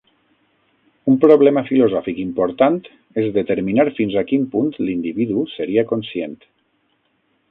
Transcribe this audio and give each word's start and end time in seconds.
Un 1.11 1.17
problema 1.25 1.61
filosòfic 1.67 2.21
important 2.23 2.79
és 3.25 3.29
determinar 3.37 3.87
fins 3.99 4.17
a 4.21 4.25
quin 4.33 4.49
punt 4.55 4.73
l'individu 4.87 5.47
seria 5.55 5.87
conscient. 5.95 6.37